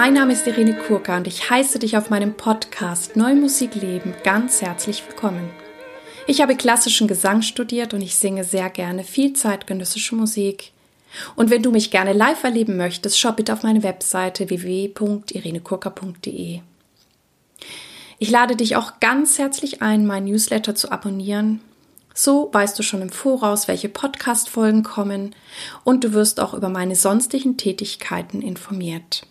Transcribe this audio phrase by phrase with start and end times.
[0.00, 4.14] Mein Name ist Irene Kurka und ich heiße dich auf meinem Podcast Neue Musik leben
[4.22, 5.50] ganz herzlich willkommen.
[6.28, 10.70] Ich habe klassischen Gesang studiert und ich singe sehr gerne viel zeitgenössische Musik.
[11.34, 16.60] Und wenn du mich gerne live erleben möchtest, schau bitte auf meine Webseite www.irenekurka.de.
[18.20, 21.60] Ich lade dich auch ganz herzlich ein, mein Newsletter zu abonnieren.
[22.14, 25.34] So weißt du schon im Voraus, welche Podcast-Folgen kommen
[25.82, 29.26] und du wirst auch über meine sonstigen Tätigkeiten informiert.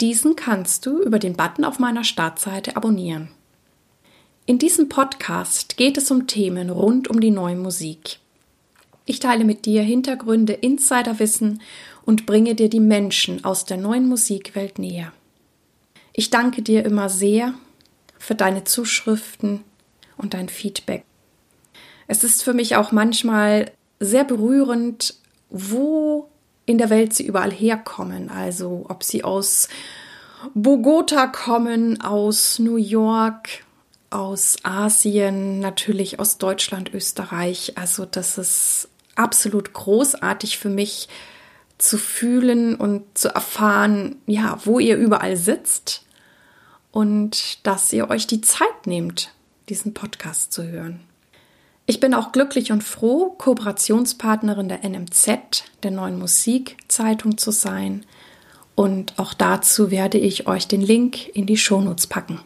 [0.00, 3.30] Diesen kannst du über den Button auf meiner Startseite abonnieren.
[4.44, 8.18] In diesem Podcast geht es um Themen rund um die neue Musik.
[9.06, 11.62] Ich teile mit dir Hintergründe, Insiderwissen
[12.04, 15.12] und bringe dir die Menschen aus der neuen Musikwelt näher.
[16.12, 17.54] Ich danke dir immer sehr
[18.18, 19.64] für deine Zuschriften
[20.16, 21.04] und dein Feedback.
[22.06, 25.14] Es ist für mich auch manchmal sehr berührend,
[25.50, 26.28] wo
[26.66, 28.28] in der Welt sie überall herkommen.
[28.28, 29.68] Also ob sie aus
[30.54, 33.64] Bogota kommen, aus New York,
[34.10, 37.78] aus Asien, natürlich aus Deutschland, Österreich.
[37.78, 41.08] Also das ist absolut großartig für mich
[41.78, 46.04] zu fühlen und zu erfahren, ja, wo ihr überall sitzt
[46.90, 49.32] und dass ihr euch die Zeit nehmt,
[49.68, 51.00] diesen Podcast zu hören.
[51.88, 58.04] Ich bin auch glücklich und froh, Kooperationspartnerin der NMZ, der neuen Musikzeitung zu sein.
[58.74, 62.40] Und auch dazu werde ich euch den Link in die Shownotes packen.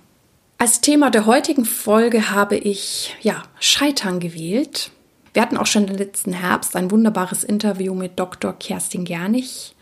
[0.58, 4.90] Als Thema der heutigen Folge habe ich, ja, Scheitern gewählt.
[5.32, 8.52] Wir hatten auch schon im letzten Herbst ein wunderbares Interview mit Dr.
[8.52, 9.74] Kerstin Gernich,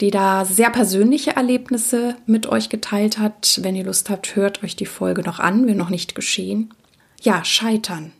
[0.00, 3.58] die da sehr persönliche Erlebnisse mit euch geteilt hat.
[3.62, 6.72] Wenn ihr Lust habt, hört euch die Folge noch an, wenn noch nicht geschehen.
[7.20, 8.12] Ja, Scheitern.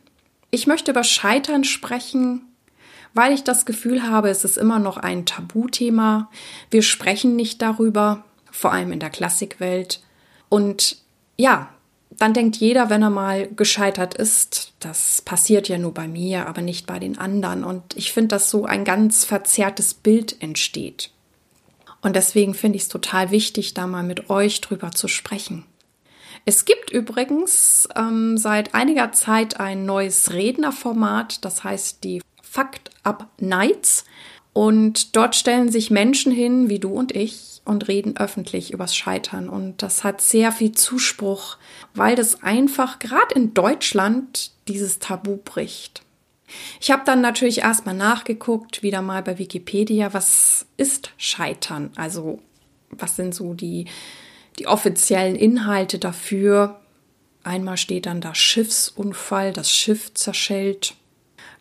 [0.51, 2.41] Ich möchte über Scheitern sprechen,
[3.13, 6.29] weil ich das Gefühl habe, es ist immer noch ein Tabuthema.
[6.71, 10.01] Wir sprechen nicht darüber, vor allem in der Klassikwelt.
[10.49, 10.97] Und
[11.37, 11.69] ja,
[12.11, 16.61] dann denkt jeder, wenn er mal gescheitert ist, das passiert ja nur bei mir, aber
[16.61, 17.63] nicht bei den anderen.
[17.63, 21.11] Und ich finde, dass so ein ganz verzerrtes Bild entsteht.
[22.01, 25.65] Und deswegen finde ich es total wichtig, da mal mit euch drüber zu sprechen.
[26.45, 33.29] Es gibt übrigens ähm, seit einiger Zeit ein neues Rednerformat, das heißt die Fact Up
[33.39, 34.05] Nights.
[34.53, 39.47] Und dort stellen sich Menschen hin, wie du und ich, und reden öffentlich übers Scheitern.
[39.47, 41.57] Und das hat sehr viel Zuspruch,
[41.93, 46.03] weil das einfach gerade in Deutschland dieses Tabu bricht.
[46.81, 51.91] Ich habe dann natürlich erstmal nachgeguckt, wieder mal bei Wikipedia, was ist Scheitern?
[51.95, 52.39] Also
[52.89, 53.85] was sind so die
[54.59, 56.79] die offiziellen Inhalte dafür.
[57.43, 60.95] Einmal steht dann da Schiffsunfall, das Schiff zerschellt.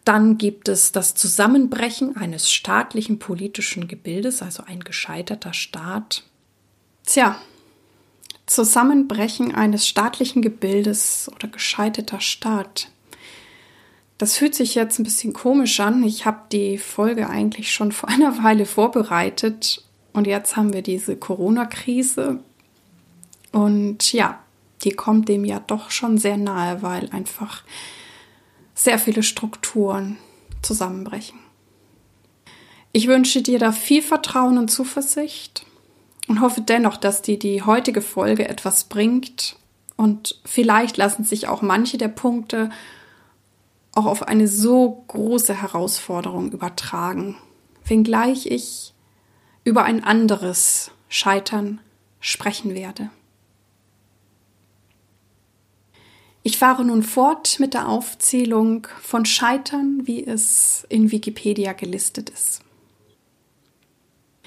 [0.05, 6.25] Dann gibt es das Zusammenbrechen eines staatlichen politischen Gebildes, also ein gescheiterter Staat.
[7.07, 7.41] Tja,
[8.47, 12.91] Zusammenbrechen eines staatlichen Gebildes oder gescheiterter Staat.
[14.17, 16.03] Das fühlt sich jetzt ein bisschen komisch an.
[16.03, 21.17] Ich habe die Folge eigentlich schon vor einer Weile vorbereitet und jetzt haben wir diese
[21.17, 22.41] Corona-Krise
[23.53, 24.39] und ja,
[24.83, 27.63] die kommt dem ja doch schon sehr nahe, weil einfach
[28.75, 30.19] sehr viele Strukturen
[30.63, 31.39] zusammenbrechen.
[32.93, 35.67] Ich wünsche dir da viel Vertrauen und Zuversicht
[36.27, 39.57] und hoffe dennoch, dass dir die heutige Folge etwas bringt
[39.97, 42.71] und vielleicht lassen sich auch manche der Punkte
[43.95, 47.37] auch auf eine so große Herausforderung übertragen,
[47.85, 48.95] wenngleich ich
[49.65, 51.81] über ein anderes Scheitern
[52.21, 53.11] sprechen werde.
[56.49, 62.63] Ich fahre nun fort mit der Aufzählung von Scheitern, wie es in Wikipedia gelistet ist.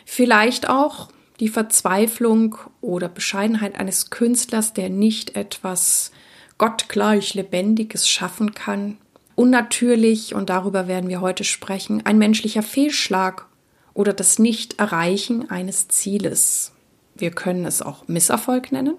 [0.04, 6.12] Vielleicht auch die Verzweiflung oder Bescheidenheit eines Künstlers, der nicht etwas
[6.58, 8.98] gottgleich Lebendiges schaffen kann.
[9.36, 13.46] Unnatürlich, und darüber werden wir heute sprechen, ein menschlicher Fehlschlag
[13.94, 16.72] oder das Nicht-Erreichen eines Zieles.
[17.14, 18.96] Wir können es auch Misserfolg nennen.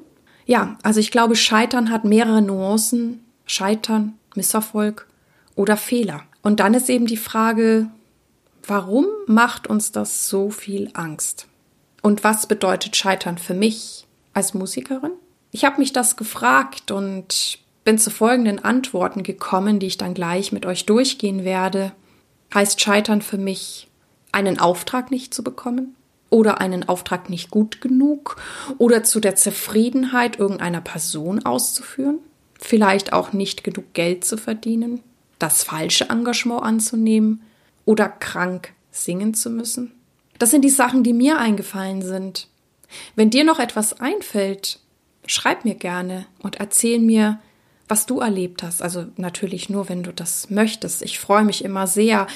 [0.47, 3.25] Ja, also ich glaube, Scheitern hat mehrere Nuancen.
[3.47, 5.06] Scheitern, Misserfolg
[5.55, 6.23] oder Fehler.
[6.43, 7.89] Und dann ist eben die Frage,
[8.67, 11.47] warum macht uns das so viel Angst?
[12.03, 15.12] Und was bedeutet Scheitern für mich als Musikerin?
[15.50, 20.50] Ich habe mich das gefragt und bin zu folgenden Antworten gekommen, die ich dann gleich
[20.53, 21.93] mit euch durchgehen werde.
[22.55, 23.89] Heißt Scheitern für mich,
[24.33, 25.94] einen Auftrag nicht zu bekommen?
[26.32, 28.37] Oder einen Auftrag nicht gut genug
[28.79, 32.19] oder zu der Zufriedenheit irgendeiner Person auszuführen,
[32.58, 35.00] vielleicht auch nicht genug Geld zu verdienen,
[35.38, 37.43] das falsche Engagement anzunehmen
[37.84, 39.93] oder krank singen zu müssen.
[40.38, 42.49] Das sind die Sachen, die mir eingefallen sind.
[43.14, 44.81] Wenn dir noch etwas einfällt,
[45.26, 47.40] schreib mir gerne und erzähl mir,
[47.88, 48.82] was du erlebt hast.
[48.82, 51.02] Also natürlich nur, wenn du das möchtest.
[51.02, 52.26] Ich freue mich immer sehr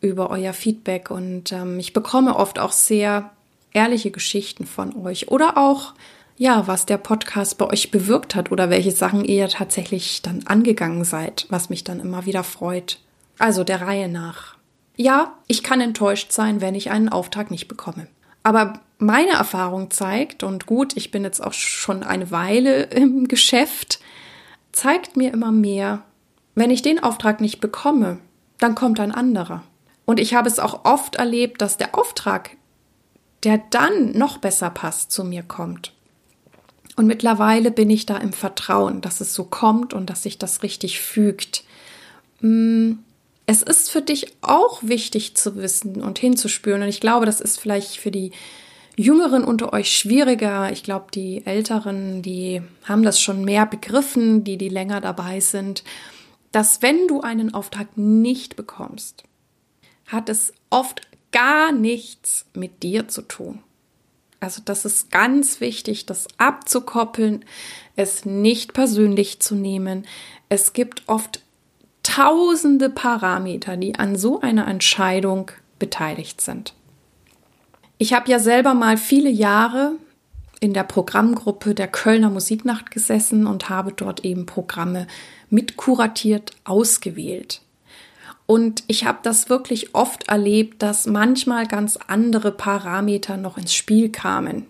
[0.00, 3.30] über euer Feedback und ähm, ich bekomme oft auch sehr
[3.72, 5.94] ehrliche Geschichten von euch oder auch
[6.38, 11.04] ja, was der Podcast bei euch bewirkt hat oder welche Sachen ihr tatsächlich dann angegangen
[11.04, 13.00] seid, was mich dann immer wieder freut.
[13.38, 14.56] Also der Reihe nach.
[14.96, 18.06] Ja, ich kann enttäuscht sein, wenn ich einen Auftrag nicht bekomme.
[18.44, 24.00] Aber meine Erfahrung zeigt, und gut, ich bin jetzt auch schon eine Weile im Geschäft,
[24.72, 26.02] zeigt mir immer mehr,
[26.54, 28.18] wenn ich den Auftrag nicht bekomme,
[28.58, 29.62] dann kommt ein anderer.
[30.08, 32.56] Und ich habe es auch oft erlebt, dass der Auftrag,
[33.44, 35.92] der dann noch besser passt, zu mir kommt.
[36.96, 40.62] Und mittlerweile bin ich da im Vertrauen, dass es so kommt und dass sich das
[40.62, 41.62] richtig fügt.
[42.40, 42.92] Mm,
[43.44, 46.80] es ist für dich auch wichtig zu wissen und hinzuspüren.
[46.80, 48.30] Und ich glaube, das ist vielleicht für die
[48.96, 50.72] Jüngeren unter euch schwieriger.
[50.72, 55.84] Ich glaube, die Älteren, die haben das schon mehr begriffen, die, die länger dabei sind,
[56.50, 59.27] dass wenn du einen Auftrag nicht bekommst,
[60.08, 63.60] hat es oft gar nichts mit dir zu tun.
[64.40, 67.44] Also das ist ganz wichtig, das abzukoppeln,
[67.96, 70.06] es nicht persönlich zu nehmen.
[70.48, 71.42] Es gibt oft
[72.02, 76.74] tausende Parameter, die an so einer Entscheidung beteiligt sind.
[77.98, 79.96] Ich habe ja selber mal viele Jahre
[80.60, 85.06] in der Programmgruppe der Kölner Musiknacht gesessen und habe dort eben Programme
[85.50, 87.60] mitkuratiert ausgewählt.
[88.50, 94.08] Und ich habe das wirklich oft erlebt, dass manchmal ganz andere Parameter noch ins Spiel
[94.08, 94.64] kamen.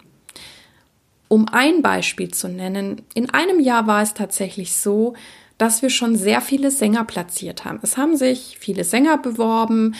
[1.29, 5.15] Um ein Beispiel zu nennen, in einem Jahr war es tatsächlich so,
[5.59, 7.79] dass wir schon sehr viele Sänger platziert haben.
[7.83, 9.95] Es haben sich viele Sänger beworben,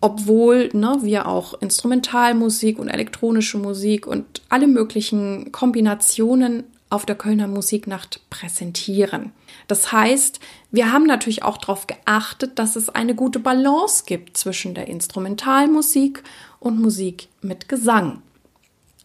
[0.00, 7.46] obwohl ne, wir auch Instrumentalmusik und elektronische Musik und alle möglichen Kombinationen auf der Kölner
[7.46, 9.32] Musiknacht präsentieren.
[9.68, 10.40] Das heißt,
[10.72, 16.24] wir haben natürlich auch darauf geachtet, dass es eine gute Balance gibt zwischen der Instrumentalmusik
[16.58, 18.22] und Musik mit Gesang.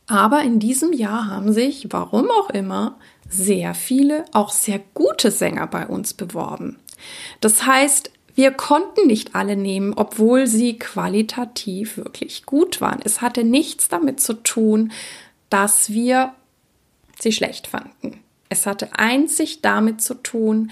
[0.08, 2.98] Aber in diesem Jahr haben sich, warum auch immer,
[3.30, 6.80] sehr viele, auch sehr gute Sänger bei uns beworben.
[7.42, 13.00] Das heißt, wir konnten nicht alle nehmen, obwohl sie qualitativ wirklich gut waren.
[13.04, 14.92] Es hatte nichts damit zu tun,
[15.50, 16.34] dass wir
[17.20, 18.23] sie schlecht fanden.
[18.54, 20.70] Es hatte einzig damit zu tun,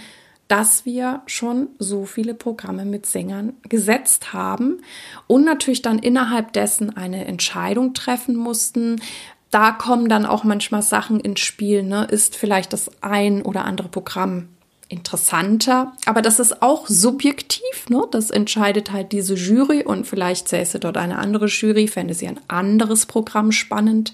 [0.47, 4.81] dass wir schon so viele Programme mit Sängern gesetzt haben
[5.25, 9.01] und natürlich dann innerhalb dessen eine Entscheidung treffen mussten.
[9.49, 11.81] Da kommen dann auch manchmal Sachen ins Spiel.
[11.81, 12.05] Ne?
[12.05, 14.49] Ist vielleicht das ein oder andere Programm
[14.87, 17.89] interessanter, aber das ist auch subjektiv.
[17.89, 18.03] Ne?
[18.11, 22.39] Das entscheidet halt diese Jury und vielleicht säße dort eine andere Jury, fände sie ein
[22.47, 24.13] anderes Programm spannend.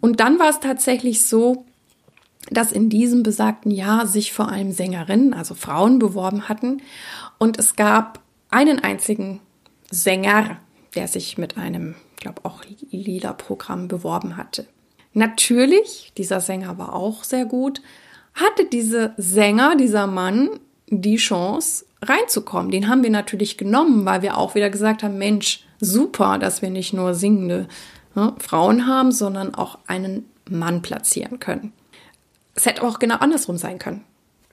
[0.00, 1.66] Und dann war es tatsächlich so,
[2.50, 6.82] dass in diesem besagten Jahr sich vor allem Sängerinnen, also Frauen, beworben hatten.
[7.38, 9.40] Und es gab einen einzigen
[9.90, 10.58] Sänger,
[10.94, 14.66] der sich mit einem, ich glaube auch Liederprogramm beworben hatte.
[15.14, 17.82] Natürlich, dieser Sänger war auch sehr gut,
[18.34, 20.48] hatte dieser Sänger, dieser Mann,
[20.88, 22.70] die Chance reinzukommen.
[22.70, 26.70] Den haben wir natürlich genommen, weil wir auch wieder gesagt haben, Mensch, super, dass wir
[26.70, 27.68] nicht nur singende
[28.14, 31.72] ne, Frauen haben, sondern auch einen Mann platzieren können.
[32.54, 34.04] Es hätte auch genau andersrum sein können,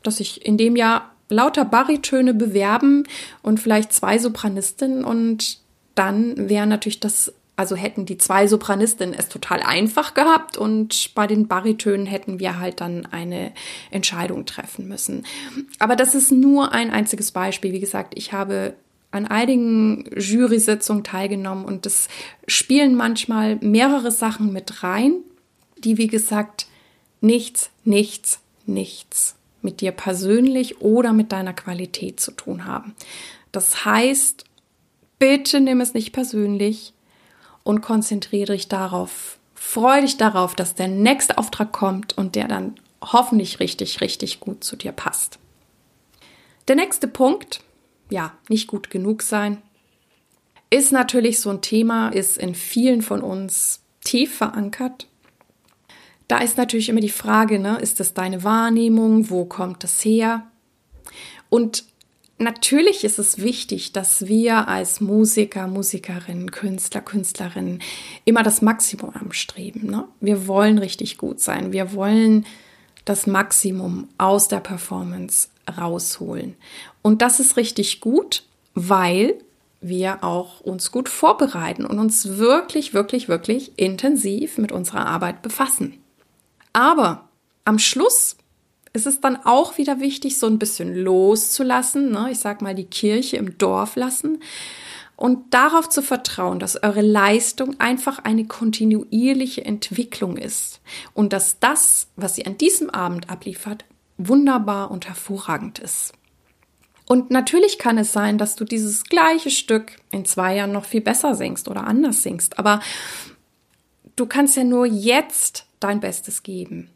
[0.04, 3.04] dass sich in dem Jahr lauter Baritöne bewerben
[3.42, 5.60] und vielleicht zwei Sopranistinnen und
[5.96, 11.28] dann wäre natürlich das, also hätten die zwei Sopranistinnen es total einfach gehabt und bei
[11.28, 13.52] den Baritönen hätten wir halt dann eine
[13.92, 15.26] Entscheidung treffen müssen.
[15.78, 17.74] Aber das ist nur ein einziges Beispiel.
[17.74, 18.76] Wie gesagt, ich habe
[19.12, 22.08] an einigen Jury-Sitzungen teilgenommen und es
[22.48, 25.16] spielen manchmal mehrere Sachen mit rein,
[25.78, 26.68] die, wie gesagt,
[27.22, 32.96] nichts, nichts, nichts mit dir persönlich oder mit deiner Qualität zu tun haben.
[33.52, 34.46] Das heißt,
[35.18, 36.94] bitte nimm es nicht persönlich
[37.64, 39.38] und konzentriere dich darauf.
[39.54, 44.64] Freue dich darauf, dass der nächste Auftrag kommt und der dann hoffentlich richtig, richtig gut
[44.64, 45.40] zu dir passt.
[46.68, 47.62] Der nächste Punkt,
[48.10, 49.62] ja, nicht gut genug sein,
[50.70, 55.09] ist natürlich so ein Thema, ist in vielen von uns tief verankert
[56.30, 59.30] da ist natürlich immer die Frage, ne, ist das deine Wahrnehmung?
[59.32, 60.44] Wo kommt das her?
[61.50, 61.86] Und
[62.38, 67.82] natürlich ist es wichtig, dass wir als Musiker, Musikerinnen, Künstler, Künstlerinnen
[68.26, 69.90] immer das Maximum anstreben.
[69.90, 70.06] Ne?
[70.22, 71.72] Wir wollen richtig gut sein.
[71.74, 72.46] Wir wollen
[73.06, 75.48] das Maximum aus der Performance
[75.80, 76.56] rausholen.
[77.02, 78.44] Und das ist richtig gut,
[78.76, 79.34] weil
[79.82, 85.99] wir auch uns gut vorbereiten und uns wirklich, wirklich, wirklich intensiv mit unserer Arbeit befassen.
[86.80, 87.28] Aber
[87.66, 88.38] am Schluss
[88.94, 92.30] ist es dann auch wieder wichtig, so ein bisschen loszulassen, ne?
[92.32, 94.42] ich sag mal die Kirche im Dorf lassen
[95.18, 100.80] und darauf zu vertrauen, dass eure Leistung einfach eine kontinuierliche Entwicklung ist
[101.14, 103.84] und dass das, was ihr an diesem Abend abliefert,
[104.18, 106.14] wunderbar und hervorragend ist.
[107.06, 111.02] Und natürlich kann es sein, dass du dieses gleiche Stück in zwei Jahren noch viel
[111.02, 112.80] besser singst oder anders singst, aber
[114.16, 116.90] du kannst ja nur jetzt dein Bestes geben.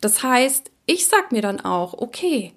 [0.00, 2.52] Das heißt, ich sag mir dann auch, okay,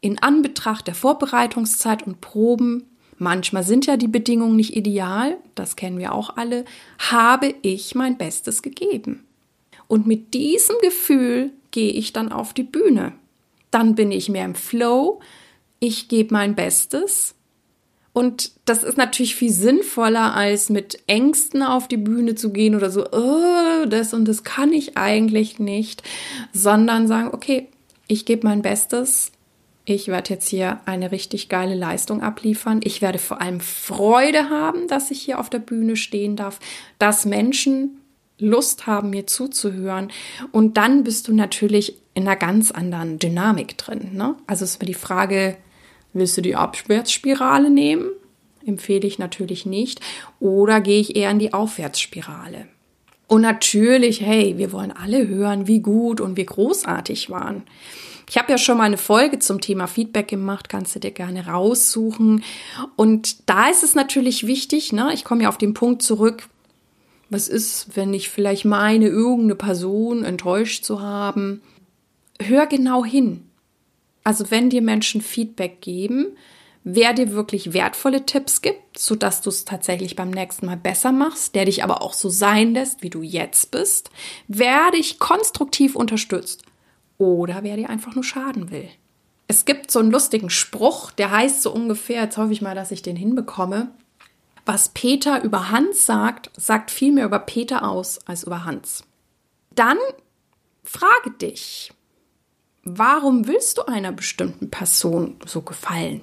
[0.00, 2.84] in Anbetracht der Vorbereitungszeit und Proben,
[3.18, 6.64] manchmal sind ja die Bedingungen nicht ideal, das kennen wir auch alle,
[6.98, 9.26] habe ich mein Bestes gegeben.
[9.88, 13.12] Und mit diesem Gefühl gehe ich dann auf die Bühne.
[13.70, 15.20] Dann bin ich mehr im Flow,
[15.80, 17.34] ich gebe mein Bestes.
[18.12, 22.90] Und das ist natürlich viel sinnvoller, als mit Ängsten auf die Bühne zu gehen oder
[22.90, 26.02] so, oh, das und das kann ich eigentlich nicht,
[26.52, 27.68] sondern sagen, okay,
[28.08, 29.30] ich gebe mein Bestes.
[29.84, 32.80] Ich werde jetzt hier eine richtig geile Leistung abliefern.
[32.82, 36.58] Ich werde vor allem Freude haben, dass ich hier auf der Bühne stehen darf,
[36.98, 38.00] dass Menschen
[38.38, 40.10] Lust haben, mir zuzuhören.
[40.50, 44.10] Und dann bist du natürlich in einer ganz anderen Dynamik drin.
[44.14, 44.34] Ne?
[44.46, 45.56] Also ist mir die Frage,
[46.12, 48.10] Willst du die Abwärtsspirale nehmen?
[48.64, 50.00] Empfehle ich natürlich nicht.
[50.38, 52.66] Oder gehe ich eher in die Aufwärtsspirale?
[53.26, 57.62] Und natürlich, hey, wir wollen alle hören, wie gut und wie großartig waren.
[58.28, 61.46] Ich habe ja schon mal eine Folge zum Thema Feedback gemacht, kannst du dir gerne
[61.46, 62.44] raussuchen.
[62.96, 66.48] Und da ist es natürlich wichtig, ne, ich komme ja auf den Punkt zurück,
[67.28, 71.62] was ist, wenn ich vielleicht meine, irgendeine Person enttäuscht zu haben?
[72.40, 73.49] Hör genau hin.
[74.24, 76.36] Also wenn dir Menschen Feedback geben,
[76.84, 81.54] wer dir wirklich wertvolle Tipps gibt, sodass du es tatsächlich beim nächsten Mal besser machst,
[81.54, 84.10] der dich aber auch so sein lässt, wie du jetzt bist,
[84.48, 86.64] wer dich konstruktiv unterstützt
[87.18, 88.88] oder wer dir einfach nur schaden will.
[89.48, 92.92] Es gibt so einen lustigen Spruch, der heißt so ungefähr, jetzt hoffe ich mal, dass
[92.92, 93.90] ich den hinbekomme.
[94.64, 99.02] Was Peter über Hans sagt, sagt viel mehr über Peter aus als über Hans.
[99.74, 99.98] Dann
[100.84, 101.92] frage dich,
[102.84, 106.22] warum willst du einer bestimmten Person so gefallen?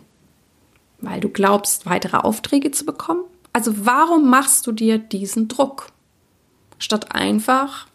[0.99, 3.23] Weil du glaubst, weitere Aufträge zu bekommen?
[3.53, 5.87] Also warum machst du dir diesen Druck?
[6.79, 7.87] Statt einfach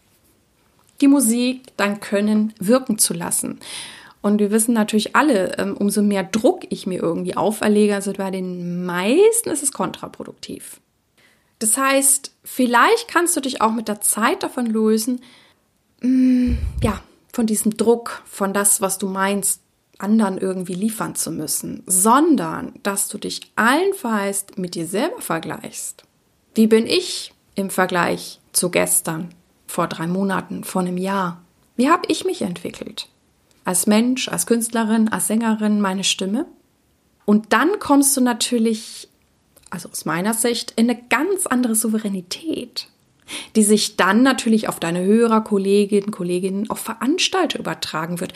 [1.00, 3.58] die Musik, dein Können wirken zu lassen.
[4.22, 8.30] Und wir wissen natürlich alle, ähm, umso mehr Druck ich mir irgendwie auferlege, also bei
[8.30, 10.80] den meisten ist es kontraproduktiv.
[11.58, 15.20] Das heißt, vielleicht kannst du dich auch mit der Zeit davon lösen,
[16.00, 17.00] mm, ja,
[17.32, 19.62] von diesem Druck, von das, was du meinst,
[19.98, 26.04] anderen irgendwie liefern zu müssen, sondern dass du dich allenfalls mit dir selber vergleichst.
[26.54, 29.34] Wie bin ich im Vergleich zu gestern,
[29.66, 31.42] vor drei Monaten, vor einem Jahr?
[31.76, 33.08] Wie habe ich mich entwickelt?
[33.64, 36.46] Als Mensch, als Künstlerin, als Sängerin, meine Stimme?
[37.24, 39.08] Und dann kommst du natürlich,
[39.70, 42.88] also aus meiner Sicht, in eine ganz andere Souveränität
[43.56, 48.32] die sich dann natürlich auf deine Hörer, Kolleginnen, Kolleginnen, auch Veranstalter übertragen wird,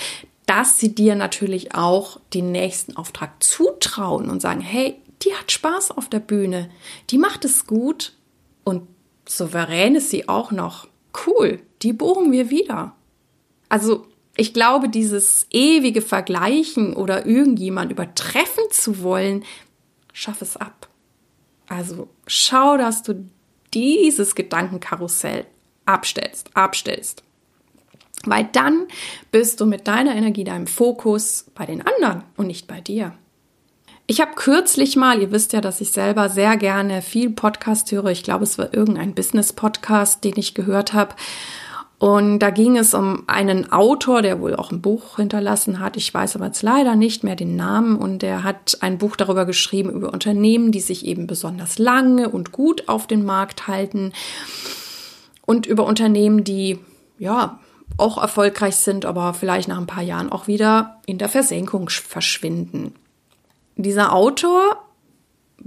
[0.46, 5.90] dass sie dir natürlich auch den nächsten Auftrag zutrauen und sagen, hey, die hat Spaß
[5.92, 6.70] auf der Bühne,
[7.10, 8.12] die macht es gut
[8.64, 8.82] und
[9.28, 10.86] souverän ist sie auch noch.
[11.26, 12.94] Cool, die buchen wir wieder.
[13.68, 19.44] Also ich glaube, dieses ewige Vergleichen oder irgendjemand übertreffen zu wollen,
[20.12, 20.88] schaff es ab.
[21.68, 23.28] Also schau, dass du
[23.76, 25.44] dieses Gedankenkarussell
[25.84, 27.22] abstellst, abstellst.
[28.24, 28.86] Weil dann
[29.30, 33.12] bist du mit deiner Energie, deinem Fokus bei den anderen und nicht bei dir.
[34.06, 38.06] Ich habe kürzlich mal, ihr wisst ja, dass ich selber sehr gerne viel Podcast höre.
[38.06, 41.14] Ich glaube, es war irgendein Business-Podcast, den ich gehört habe.
[41.98, 45.96] Und da ging es um einen Autor, der wohl auch ein Buch hinterlassen hat.
[45.96, 47.96] Ich weiß aber jetzt leider nicht mehr den Namen.
[47.96, 52.52] Und der hat ein Buch darüber geschrieben, über Unternehmen, die sich eben besonders lange und
[52.52, 54.12] gut auf den Markt halten.
[55.46, 56.78] Und über Unternehmen, die,
[57.18, 57.60] ja,
[57.96, 62.94] auch erfolgreich sind, aber vielleicht nach ein paar Jahren auch wieder in der Versenkung verschwinden.
[63.76, 64.85] Dieser Autor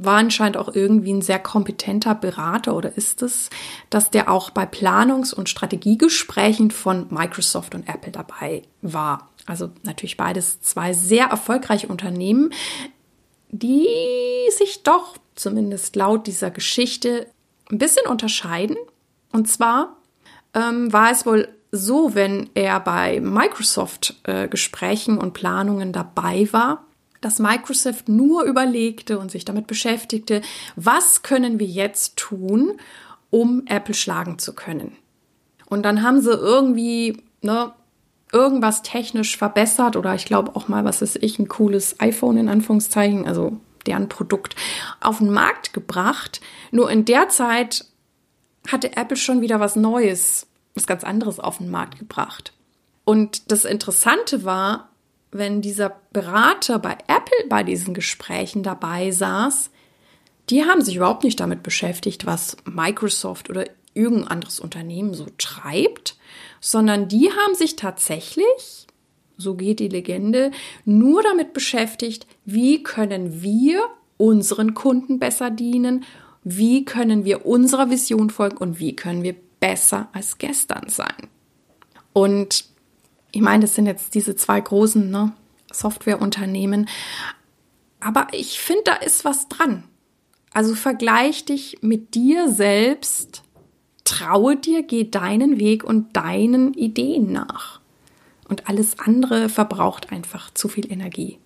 [0.01, 3.49] war anscheinend auch irgendwie ein sehr kompetenter Berater oder ist es,
[3.89, 9.29] dass der auch bei Planungs- und Strategiegesprächen von Microsoft und Apple dabei war.
[9.45, 12.53] Also natürlich beides zwei sehr erfolgreiche Unternehmen,
[13.49, 13.87] die
[14.57, 17.27] sich doch zumindest laut dieser Geschichte
[17.69, 18.77] ein bisschen unterscheiden.
[19.31, 19.97] Und zwar
[20.53, 26.85] ähm, war es wohl so, wenn er bei Microsoft äh, und Planungen dabei war,
[27.21, 30.41] dass Microsoft nur überlegte und sich damit beschäftigte,
[30.75, 32.79] was können wir jetzt tun,
[33.29, 34.95] um Apple schlagen zu können.
[35.65, 37.71] Und dann haben sie irgendwie ne,
[38.31, 42.49] irgendwas technisch verbessert oder ich glaube auch mal, was ist ich, ein cooles iPhone in
[42.49, 44.55] Anführungszeichen, also deren Produkt,
[44.99, 46.41] auf den Markt gebracht.
[46.71, 47.85] Nur in der Zeit
[48.67, 52.53] hatte Apple schon wieder was Neues, was ganz anderes auf den Markt gebracht.
[53.05, 54.88] Und das Interessante war,
[55.31, 59.69] wenn dieser Berater bei Apple bei diesen Gesprächen dabei saß,
[60.49, 66.17] die haben sich überhaupt nicht damit beschäftigt, was Microsoft oder irgendein anderes Unternehmen so treibt,
[66.59, 68.87] sondern die haben sich tatsächlich,
[69.37, 70.51] so geht die Legende,
[70.85, 73.81] nur damit beschäftigt, wie können wir
[74.17, 76.05] unseren Kunden besser dienen,
[76.43, 81.29] wie können wir unserer Vision folgen und wie können wir besser als gestern sein.
[82.13, 82.65] Und
[83.31, 85.33] ich meine, das sind jetzt diese zwei großen ne,
[85.71, 86.89] Softwareunternehmen,
[87.99, 89.83] aber ich finde, da ist was dran.
[90.53, 93.43] Also vergleich dich mit dir selbst
[94.03, 97.79] traue dir, geh deinen Weg und deinen Ideen nach.
[98.47, 101.37] Und alles andere verbraucht einfach zu viel Energie.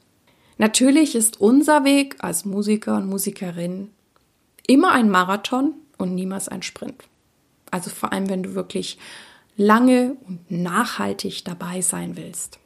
[0.58, 3.90] Natürlich ist unser Weg als Musiker und Musikerin
[4.66, 7.04] immer ein Marathon und niemals ein Sprint.
[7.72, 8.98] Also vor allem, wenn du wirklich
[9.56, 12.60] lange und nachhaltig dabei sein willst.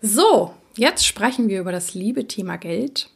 [0.00, 3.10] So, jetzt sprechen wir über das liebe Thema Geld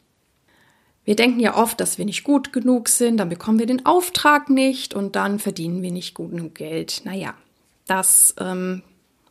[1.05, 4.50] wir denken ja oft, dass wir nicht gut genug sind, dann bekommen wir den Auftrag
[4.50, 7.02] nicht und dann verdienen wir nicht gut genug Geld.
[7.05, 7.35] Naja,
[7.87, 8.83] das ähm,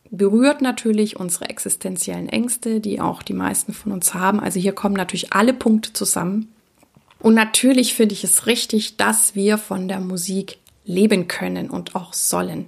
[0.10, 4.40] berührt natürlich unsere existenziellen Ängste, die auch die meisten von uns haben.
[4.40, 6.52] Also hier kommen natürlich alle Punkte zusammen.
[7.20, 12.14] Und natürlich finde ich es richtig, dass wir von der Musik leben können und auch
[12.14, 12.68] sollen.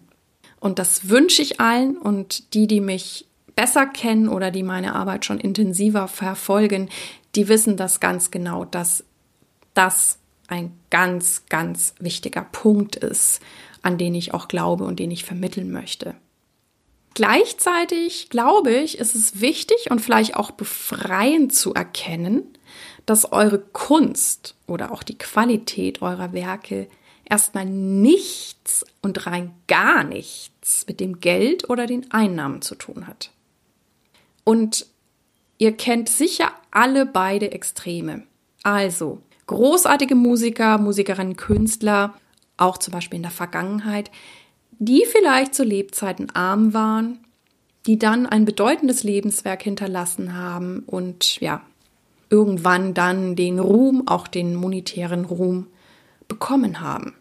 [0.62, 3.26] Und das wünsche ich allen und die, die mich
[3.56, 6.90] besser kennen oder die meine Arbeit schon intensiver verfolgen,
[7.36, 9.04] die wissen das ganz genau, dass
[9.74, 13.42] das ein ganz, ganz wichtiger Punkt ist,
[13.82, 16.14] an den ich auch glaube und den ich vermitteln möchte.
[17.16, 22.44] Gleichzeitig glaube ich, ist es wichtig und vielleicht auch befreiend zu erkennen,
[23.08, 26.88] dass eure Kunst oder auch die Qualität eurer Werke
[27.32, 33.32] erstmal nichts und rein gar nichts mit dem Geld oder den Einnahmen zu tun hat.
[34.44, 34.86] Und
[35.58, 38.24] ihr kennt sicher alle beide Extreme.
[38.64, 42.16] Also großartige Musiker, Musikerinnen, Künstler,
[42.58, 44.12] auch zum Beispiel in der Vergangenheit,
[44.80, 47.20] die vielleicht zu Lebzeiten arm waren,
[47.86, 51.62] die dann ein bedeutendes Lebenswerk hinterlassen haben und ja,
[52.30, 55.68] irgendwann dann den Ruhm, auch den monetären Ruhm
[56.28, 57.14] bekommen haben.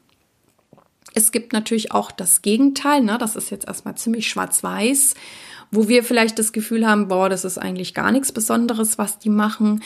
[1.15, 3.19] Es gibt natürlich auch das Gegenteil, ne?
[3.19, 5.15] das ist jetzt erstmal ziemlich schwarz-weiß
[5.71, 9.31] wo wir vielleicht das Gefühl haben, boah, das ist eigentlich gar nichts Besonderes, was die
[9.31, 9.83] machen.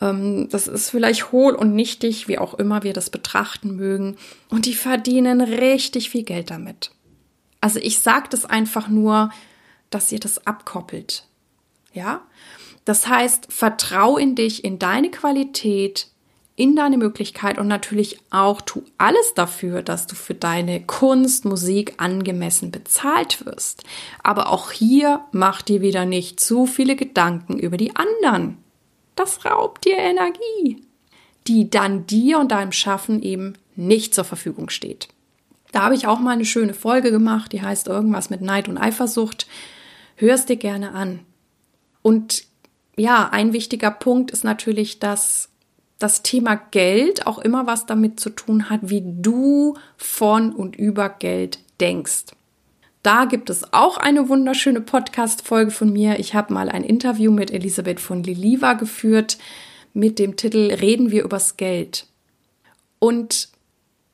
[0.00, 4.16] Ähm, das ist vielleicht hohl und nichtig, wie auch immer wir das betrachten mögen.
[4.48, 6.92] Und die verdienen richtig viel Geld damit.
[7.60, 9.30] Also ich sage das einfach nur,
[9.90, 11.24] dass ihr das abkoppelt.
[11.92, 12.22] Ja?
[12.84, 16.08] Das heißt, vertrau in dich, in deine Qualität,
[16.58, 21.94] in deine Möglichkeit und natürlich auch tu alles dafür, dass du für deine Kunst, Musik
[21.98, 23.84] angemessen bezahlt wirst.
[24.24, 28.58] Aber auch hier mach dir wieder nicht zu viele Gedanken über die anderen.
[29.14, 30.82] Das raubt dir Energie,
[31.46, 35.06] die dann dir und deinem Schaffen eben nicht zur Verfügung steht.
[35.70, 38.78] Da habe ich auch mal eine schöne Folge gemacht, die heißt irgendwas mit Neid und
[38.78, 39.46] Eifersucht.
[40.16, 41.20] Hörst dir gerne an.
[42.02, 42.42] Und
[42.96, 45.50] ja, ein wichtiger Punkt ist natürlich, dass
[45.98, 51.08] das Thema Geld auch immer was damit zu tun hat, wie du von und über
[51.08, 52.26] Geld denkst.
[53.02, 56.18] Da gibt es auch eine wunderschöne Podcast-Folge von mir.
[56.18, 59.38] Ich habe mal ein Interview mit Elisabeth von Liliva geführt
[59.94, 62.06] mit dem Titel Reden wir übers Geld.
[62.98, 63.48] Und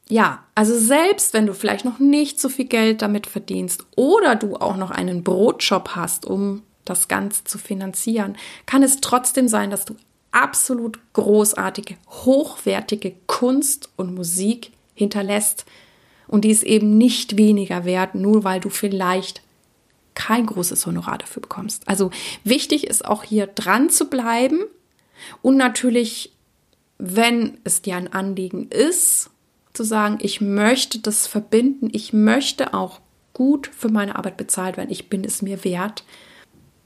[0.08, 4.56] ja, also selbst wenn du vielleicht noch nicht so viel Geld damit verdienst oder du
[4.56, 9.86] auch noch einen Brotjob hast, um das Ganze zu finanzieren, kann es trotzdem sein, dass
[9.86, 9.96] du
[10.34, 15.64] absolut großartige, hochwertige Kunst und Musik hinterlässt.
[16.26, 19.42] Und die ist eben nicht weniger wert, nur weil du vielleicht
[20.14, 21.88] kein großes Honorar dafür bekommst.
[21.88, 22.10] Also
[22.44, 24.60] wichtig ist auch hier dran zu bleiben
[25.42, 26.32] und natürlich,
[26.98, 29.30] wenn es dir ein Anliegen ist,
[29.72, 33.00] zu sagen, ich möchte das verbinden, ich möchte auch
[33.32, 36.04] gut für meine Arbeit bezahlt werden, ich bin es mir wert,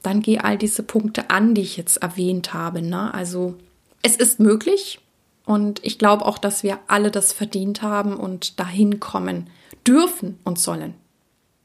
[0.01, 2.81] dann geh all diese Punkte an, die ich jetzt erwähnt habe.
[2.81, 3.13] Ne?
[3.13, 3.55] Also
[4.01, 4.99] es ist möglich
[5.45, 9.49] und ich glaube auch, dass wir alle das verdient haben und dahin kommen
[9.85, 10.93] dürfen und sollen.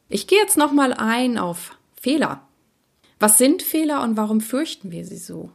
[0.09, 2.43] Ich gehe jetzt noch mal ein auf Fehler.
[3.19, 5.51] Was sind Fehler und warum fürchten wir sie so?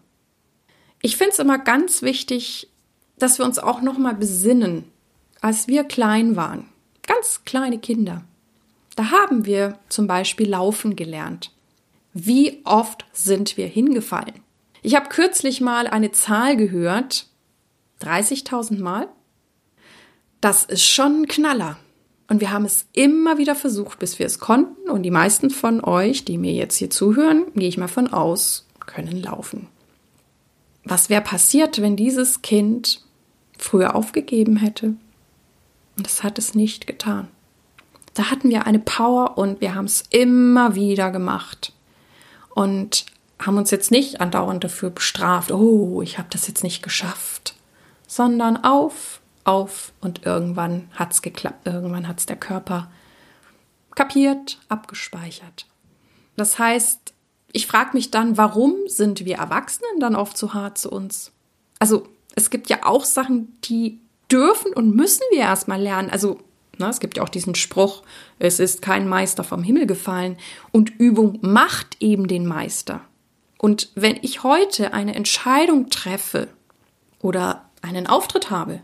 [1.01, 2.67] Ich finde es immer ganz wichtig,
[3.17, 4.85] dass wir uns auch noch mal besinnen,
[5.41, 6.67] als wir klein waren,
[7.05, 8.23] ganz kleine Kinder.
[8.95, 11.51] Da haben wir zum Beispiel laufen gelernt.
[12.13, 14.41] Wie oft sind wir hingefallen?
[14.81, 17.27] Ich habe kürzlich mal eine Zahl gehört,
[18.01, 19.07] 30.000 Mal.
[20.41, 21.77] Das ist schon ein Knaller.
[22.29, 24.89] Und wir haben es immer wieder versucht, bis wir es konnten.
[24.89, 28.67] Und die meisten von euch, die mir jetzt hier zuhören, gehe ich mal von aus,
[28.85, 29.67] können laufen.
[30.83, 33.03] Was wäre passiert, wenn dieses Kind
[33.57, 34.93] früher aufgegeben hätte?
[35.97, 37.27] Und das hat es nicht getan.
[38.13, 41.73] Da hatten wir eine Power und wir haben es immer wieder gemacht.
[42.55, 43.05] Und
[43.39, 47.55] haben uns jetzt nicht andauernd dafür bestraft, oh, ich habe das jetzt nicht geschafft,
[48.07, 52.91] sondern auf, auf und irgendwann hat es geklappt, irgendwann hat es der Körper
[53.95, 55.67] kapiert, abgespeichert.
[56.35, 57.13] Das heißt,
[57.51, 61.31] ich frage mich dann, warum sind wir Erwachsenen dann oft so hart zu uns?
[61.79, 63.99] Also es gibt ja auch Sachen, die
[64.31, 66.09] dürfen und müssen wir erstmal lernen.
[66.09, 66.39] Also
[66.87, 68.03] es gibt ja auch diesen Spruch,
[68.37, 70.37] es ist kein Meister vom Himmel gefallen
[70.71, 73.01] und Übung macht eben den Meister.
[73.57, 76.47] Und wenn ich heute eine Entscheidung treffe
[77.21, 78.81] oder einen Auftritt habe,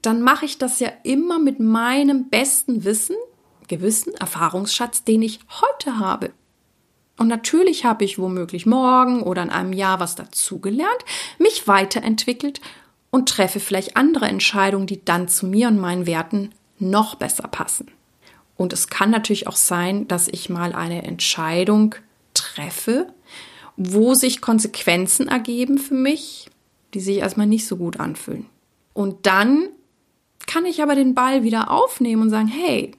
[0.00, 3.16] dann mache ich das ja immer mit meinem besten Wissen,
[3.68, 6.32] Gewissen, Erfahrungsschatz, den ich heute habe.
[7.16, 11.04] Und natürlich habe ich womöglich morgen oder in einem Jahr was dazugelernt,
[11.38, 12.60] mich weiterentwickelt
[13.10, 17.90] und treffe vielleicht andere Entscheidungen, die dann zu mir und meinen Werten noch besser passen.
[18.56, 21.94] Und es kann natürlich auch sein, dass ich mal eine Entscheidung
[22.34, 23.12] treffe,
[23.76, 26.50] wo sich Konsequenzen ergeben für mich,
[26.94, 28.46] die sich erstmal nicht so gut anfühlen.
[28.92, 29.68] Und dann
[30.46, 32.92] kann ich aber den Ball wieder aufnehmen und sagen, hey,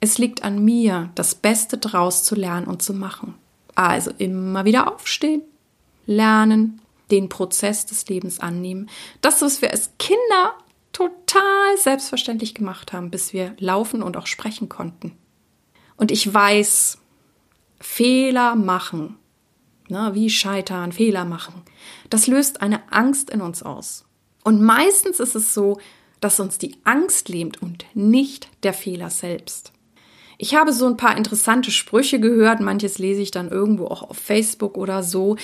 [0.00, 3.34] es liegt an mir, das Beste draus zu lernen und zu machen.
[3.74, 5.42] Also immer wieder aufstehen,
[6.06, 6.80] lernen,
[7.10, 8.88] den Prozess des Lebens annehmen.
[9.20, 10.54] Das, was wir als Kinder
[10.92, 15.16] total selbstverständlich gemacht haben, bis wir laufen und auch sprechen konnten.
[15.96, 16.98] Und ich weiß,
[17.80, 19.16] Fehler machen
[19.92, 21.62] ne, wie scheitern, Fehler machen.
[22.10, 24.04] Das löst eine Angst in uns aus.
[24.42, 25.78] Und meistens ist es so,
[26.20, 29.72] dass uns die Angst lähmt und nicht der Fehler selbst.
[30.38, 34.16] Ich habe so ein paar interessante Sprüche gehört, manches lese ich dann irgendwo auch auf
[34.16, 35.36] Facebook oder so.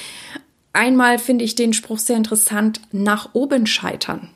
[0.72, 4.30] Einmal finde ich den Spruch sehr interessant, nach oben scheitern.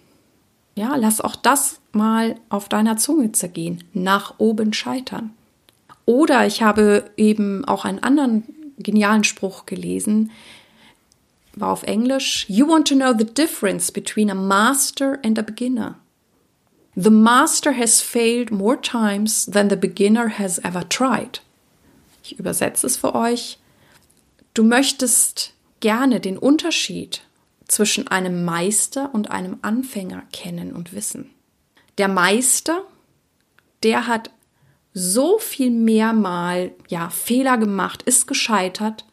[0.75, 5.35] Ja, lass auch das mal auf deiner Zunge zergehen, nach oben scheitern.
[6.07, 8.45] Oder ich habe eben auch einen anderen
[8.79, 10.31] genialen Spruch gelesen,
[11.55, 12.47] war auf Englisch.
[12.49, 15.97] You want to know the difference between a master and a beginner.
[16.95, 21.43] The master has failed more times than the beginner has ever tried.
[22.25, 23.59] Ich übersetze es für euch.
[24.55, 27.23] Du möchtest gerne den Unterschied
[27.73, 31.31] zwischen einem Meister und einem Anfänger kennen und wissen.
[31.97, 32.83] Der Meister,
[33.83, 34.31] der hat
[34.93, 39.07] so viel mehr mal ja Fehler gemacht, ist gescheitert,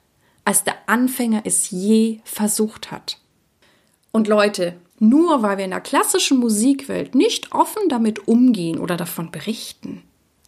[0.43, 3.22] als der Anfänger es je versucht hat.
[4.12, 9.32] Und Leute, nur weil wir in der klassischen Musikwelt nicht offen damit umgehen oder davon
[9.32, 10.04] berichten,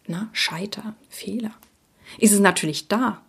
[0.05, 1.53] na, Scheitern, Fehler,
[2.17, 3.21] ist es natürlich da.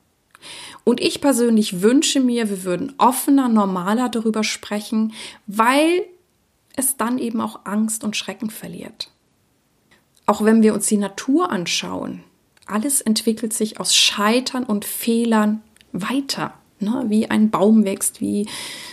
[0.85, 5.13] Und ich persönlich wünsche mir, wir würden offener, normaler darüber sprechen,
[5.47, 6.05] weil
[6.77, 9.11] es dann eben auch Angst und Schrecken verliert.
[10.27, 12.23] Auch wenn wir uns die Natur anschauen,
[12.67, 16.55] alles entwickelt sich aus Scheitern und Fehlern weiter.
[16.79, 17.05] Ne?
[17.09, 18.49] Wie ein Baum wächst, wie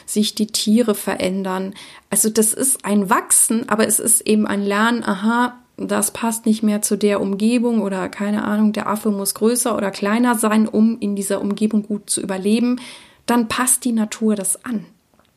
[0.05, 1.73] sich die Tiere verändern.
[2.09, 6.63] Also das ist ein Wachsen, aber es ist eben ein Lernen, aha, das passt nicht
[6.63, 10.99] mehr zu der Umgebung oder keine Ahnung, der Affe muss größer oder kleiner sein, um
[10.99, 12.81] in dieser Umgebung gut zu überleben.
[13.25, 14.85] Dann passt die Natur das an.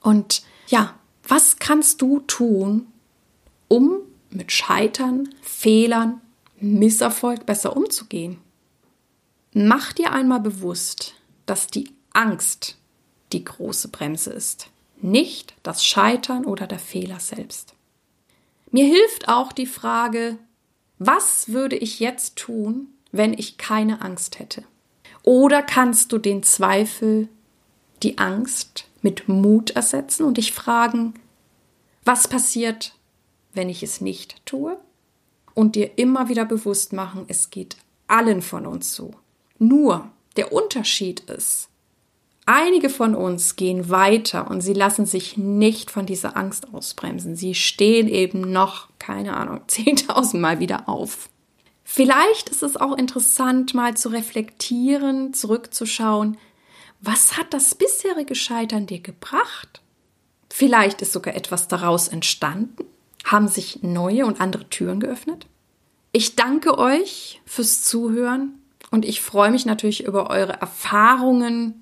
[0.00, 0.94] Und ja,
[1.28, 2.86] was kannst du tun,
[3.68, 3.98] um
[4.30, 6.20] mit Scheitern, Fehlern,
[6.62, 8.38] Misserfolg besser umzugehen.
[9.52, 12.76] Mach dir einmal bewusst, dass die Angst
[13.32, 14.68] die große Bremse ist,
[15.00, 17.74] nicht das Scheitern oder der Fehler selbst.
[18.72, 20.38] Mir hilft auch die Frage,
[20.98, 24.64] was würde ich jetzt tun, wenn ich keine Angst hätte?
[25.22, 27.28] Oder kannst du den Zweifel,
[28.02, 31.14] die Angst mit Mut ersetzen und dich fragen,
[32.04, 32.94] was passiert,
[33.52, 34.78] wenn ich es nicht tue
[35.54, 39.12] und dir immer wieder bewusst machen, es geht allen von uns so.
[39.58, 41.68] Nur der Unterschied ist,
[42.46, 47.36] einige von uns gehen weiter und sie lassen sich nicht von dieser Angst ausbremsen.
[47.36, 51.28] Sie stehen eben noch, keine Ahnung, 10.000 Mal wieder auf.
[51.84, 56.38] Vielleicht ist es auch interessant, mal zu reflektieren, zurückzuschauen,
[57.00, 59.82] was hat das bisherige Scheitern dir gebracht?
[60.48, 62.84] Vielleicht ist sogar etwas daraus entstanden,
[63.24, 65.46] haben sich neue und andere Türen geöffnet.
[66.12, 68.58] Ich danke euch fürs Zuhören
[68.90, 71.81] und ich freue mich natürlich über eure Erfahrungen,